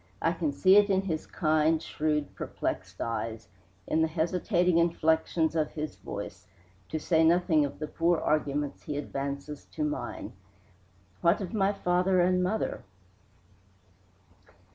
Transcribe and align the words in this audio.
I 0.19 0.31
can 0.33 0.51
see 0.51 0.77
it 0.77 0.89
in 0.89 1.03
his 1.03 1.27
kind, 1.27 1.79
shrewd, 1.79 2.33
perplexed 2.33 2.99
eyes, 2.99 3.49
in 3.85 4.01
the 4.01 4.07
hesitating 4.07 4.79
inflections 4.79 5.55
of 5.55 5.73
his 5.73 5.95
voice, 5.97 6.47
to 6.89 6.99
say 6.99 7.23
nothing 7.23 7.65
of 7.65 7.77
the 7.77 7.85
poor 7.85 8.17
arguments 8.17 8.81
he 8.81 8.97
advances 8.97 9.65
to 9.65 9.83
mine. 9.83 10.33
What 11.21 11.39
of 11.39 11.53
my 11.53 11.71
father 11.71 12.19
and 12.19 12.41
mother?" 12.41 12.81